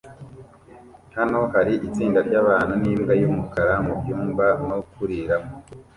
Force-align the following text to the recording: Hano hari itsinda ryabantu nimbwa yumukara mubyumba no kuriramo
Hano 1.17 1.39
hari 1.53 1.73
itsinda 1.87 2.19
ryabantu 2.27 2.73
nimbwa 2.81 3.13
yumukara 3.21 3.73
mubyumba 3.85 4.45
no 4.67 4.77
kuriramo 4.93 5.51